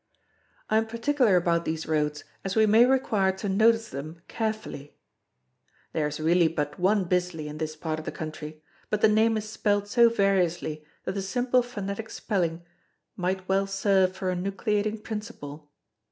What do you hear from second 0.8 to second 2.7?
particular about these roads as we